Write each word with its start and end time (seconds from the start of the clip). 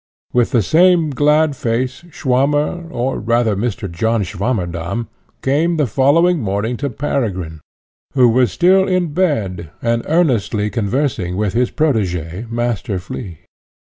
With 0.33 0.49
the 0.49 0.63
same 0.63 1.11
glad 1.11 1.55
face, 1.55 2.01
Swammer, 2.11 2.89
or 2.89 3.19
rather 3.19 3.55
Mr. 3.55 3.87
John 3.87 4.23
Swammerdamm, 4.23 5.09
came 5.43 5.77
the 5.77 5.85
following 5.85 6.39
morning 6.39 6.75
to 6.77 6.89
Peregrine, 6.89 7.61
who 8.13 8.27
was 8.27 8.51
still 8.51 8.87
in 8.87 9.13
bed 9.13 9.69
and 9.79 10.03
earnestly 10.07 10.71
conversing 10.71 11.37
with 11.37 11.53
his 11.53 11.69
protegé, 11.69 12.49
Master 12.49 12.97
Flea. 12.97 13.41